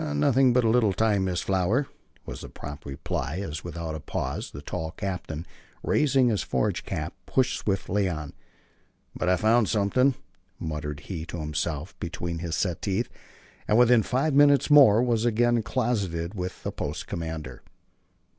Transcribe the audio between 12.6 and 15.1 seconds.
teeth, and within five minutes more